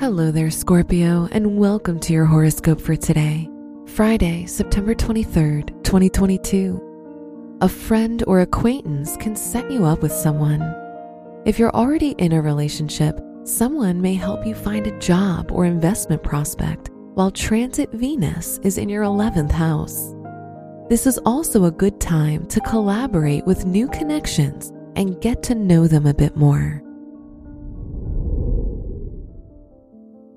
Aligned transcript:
Hello 0.00 0.30
there, 0.30 0.48
Scorpio, 0.48 1.28
and 1.32 1.58
welcome 1.58 1.98
to 1.98 2.12
your 2.12 2.24
horoscope 2.24 2.80
for 2.80 2.94
today, 2.94 3.50
Friday, 3.84 4.46
September 4.46 4.94
23rd, 4.94 5.82
2022. 5.82 7.58
A 7.62 7.68
friend 7.68 8.22
or 8.28 8.38
acquaintance 8.38 9.16
can 9.16 9.34
set 9.34 9.68
you 9.68 9.84
up 9.84 10.00
with 10.00 10.12
someone. 10.12 10.62
If 11.44 11.58
you're 11.58 11.74
already 11.74 12.10
in 12.18 12.30
a 12.30 12.40
relationship, 12.40 13.18
someone 13.42 14.00
may 14.00 14.14
help 14.14 14.46
you 14.46 14.54
find 14.54 14.86
a 14.86 14.96
job 15.00 15.50
or 15.50 15.64
investment 15.64 16.22
prospect 16.22 16.90
while 17.14 17.32
Transit 17.32 17.90
Venus 17.90 18.60
is 18.62 18.78
in 18.78 18.88
your 18.88 19.02
11th 19.02 19.50
house. 19.50 20.14
This 20.88 21.08
is 21.08 21.18
also 21.26 21.64
a 21.64 21.72
good 21.72 22.00
time 22.00 22.46
to 22.46 22.60
collaborate 22.60 23.44
with 23.46 23.66
new 23.66 23.88
connections 23.88 24.68
and 24.94 25.20
get 25.20 25.42
to 25.42 25.56
know 25.56 25.88
them 25.88 26.06
a 26.06 26.14
bit 26.14 26.36
more. 26.36 26.84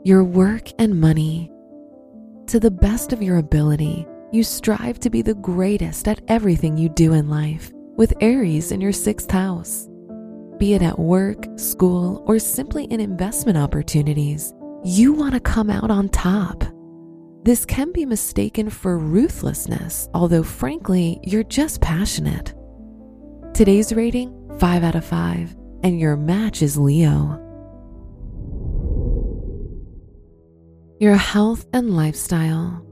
Your 0.04 0.24
work 0.24 0.70
and 0.80 1.00
money. 1.00 1.52
To 2.48 2.60
the 2.60 2.72
best 2.72 3.14
of 3.14 3.22
your 3.22 3.38
ability, 3.38 4.08
you 4.32 4.44
strive 4.44 5.00
to 5.02 5.12
be 5.12 5.22
the 5.22 5.36
greatest 5.36 6.08
at 6.08 6.22
everything 6.28 6.76
you 6.76 6.90
do 6.90 7.14
in 7.14 7.30
life, 7.30 7.72
with 7.98 8.14
Aries 8.20 8.72
in 8.72 8.82
your 8.82 8.94
sixth 8.94 9.30
house. 9.30 9.88
Be 10.58 10.74
it 10.74 10.82
at 10.82 10.98
work, 10.98 11.46
school, 11.56 12.24
or 12.26 12.40
simply 12.40 12.86
in 12.86 13.00
investment 13.00 13.60
opportunities, 13.60 14.54
you 14.84 15.14
want 15.14 15.36
to 15.36 15.40
come 15.40 15.70
out 15.70 15.92
on 15.92 16.10
top. 16.10 16.64
This 17.44 17.64
can 17.64 17.92
be 17.92 18.06
mistaken 18.06 18.72
for 18.72 18.98
ruthlessness, 18.98 20.10
although 20.16 20.44
frankly, 20.44 21.20
you're 21.22 21.44
just 21.44 21.80
passionate. 21.80 22.56
Today's 23.54 23.94
rating 23.94 24.34
5 24.60 24.84
out 24.84 24.96
of 24.96 25.06
5, 25.06 25.56
and 25.84 26.00
your 26.00 26.16
match 26.16 26.64
is 26.64 26.76
Leo. 26.78 27.51
Your 31.02 31.16
health 31.16 31.66
and 31.74 31.96
lifestyle. 31.96 32.86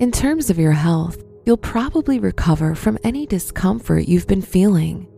In 0.00 0.12
terms 0.12 0.50
of 0.50 0.58
your 0.58 0.72
health, 0.72 1.24
you'll 1.46 1.56
probably 1.56 2.18
recover 2.18 2.74
from 2.74 2.98
any 3.04 3.24
discomfort 3.24 4.06
you've 4.06 4.26
been 4.26 4.42
feeling. 4.42 5.08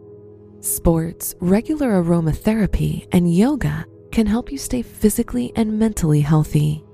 Sports, 0.61 1.35
regular 1.41 2.01
aromatherapy, 2.01 3.09
and 3.11 3.35
yoga 3.35 3.85
can 4.13 4.27
help 4.29 4.53
you 4.53 4.59
stay 4.59 4.81
physically 4.81 5.51
and 5.57 5.77
mentally 5.77 6.21
healthy. 6.21 6.85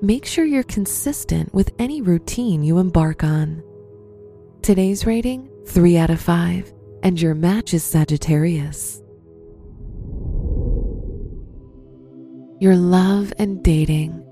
Make 0.00 0.24
sure 0.24 0.44
you're 0.44 0.62
consistent 0.62 1.52
with 1.52 1.72
any 1.80 2.00
routine 2.00 2.62
you 2.62 2.78
embark 2.78 3.24
on. 3.24 3.64
Today's 4.62 5.04
rating 5.06 5.50
3 5.66 5.96
out 5.96 6.10
of 6.10 6.20
5, 6.20 6.72
and 7.02 7.20
your 7.20 7.34
match 7.34 7.74
is 7.74 7.82
Sagittarius. 7.82 9.02
Your 12.60 12.76
love 12.76 13.32
and 13.40 13.60
dating 13.64 14.22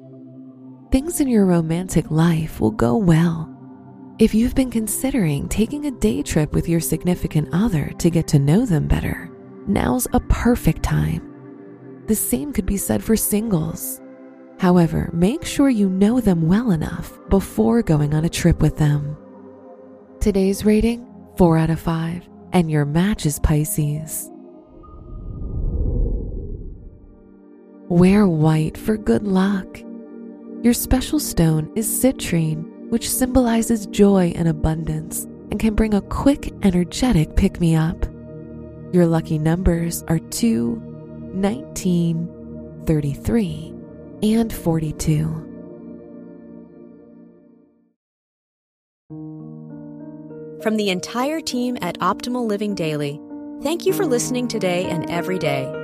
things 0.95 1.21
in 1.21 1.27
your 1.27 1.45
romantic 1.45 2.09
life 2.13 2.61
will 2.61 2.71
go 2.71 2.97
well. 2.97 3.53
If 4.21 4.33
you've 4.33 4.55
been 4.55 4.71
considering 4.71 5.49
taking 5.49 5.87
a 5.87 5.91
day 5.91 6.23
trip 6.23 6.55
with 6.55 6.69
your 6.69 6.79
significant 6.79 7.49
other 7.53 7.91
to 7.99 8.11
get 8.11 8.29
to 8.29 8.39
know 8.39 8.65
them 8.65 8.87
better, 8.87 9.29
now's 9.67 10.07
a 10.13 10.21
perfect 10.21 10.85
time. 10.85 11.35
The 12.07 12.15
same 12.15 12.53
could 12.53 12.65
be 12.65 12.77
said 12.77 13.03
for 13.03 13.17
singles. 13.17 14.01
However, 14.61 15.11
make 15.13 15.45
sure 15.45 15.69
you 15.69 15.89
know 15.91 16.21
them 16.21 16.47
well 16.47 16.71
enough 16.71 17.19
before 17.29 17.83
going 17.83 18.15
on 18.15 18.25
a 18.25 18.29
trip 18.29 18.63
with 18.63 18.77
them. 18.77 19.17
Today's 20.21 20.65
rating 20.65 21.05
4 21.39 21.59
out 21.59 21.71
of 21.71 21.81
5, 21.81 22.29
and 22.53 22.71
your 22.71 22.85
match 22.85 23.27
is 23.27 23.41
Pisces. 23.41 24.31
Wear 27.89 28.29
white 28.29 28.79
for 28.79 28.97
good 28.97 29.25
luck. 29.25 29.81
Your 30.65 30.73
special 30.73 31.21
stone 31.21 31.71
is 31.77 31.87
citrine, 31.87 32.89
which 32.89 33.11
symbolizes 33.11 33.85
joy 33.85 34.33
and 34.35 34.49
abundance 34.49 35.25
and 35.51 35.61
can 35.61 35.75
bring 35.75 35.93
a 35.93 36.01
quick, 36.01 36.55
energetic 36.63 37.37
pick 37.37 37.61
me 37.61 37.77
up. 37.77 38.07
Your 38.91 39.05
lucky 39.05 39.39
numbers 39.39 40.03
are 40.09 40.19
2, 40.19 40.81
19, 41.35 42.83
33, 42.87 43.75
and 44.23 44.51
42. 44.51 45.27
From 50.63 50.77
the 50.79 50.89
entire 50.89 51.43
team 51.43 51.77
at 51.83 51.99
Optimal 51.99 52.47
Living 52.47 52.75
Daily, 52.75 53.21
thank 53.63 53.85
you 53.85 53.93
for 53.93 54.07
listening 54.07 54.49
today 54.49 54.87
and 54.87 55.11
every 55.11 55.39
day. 55.39 55.84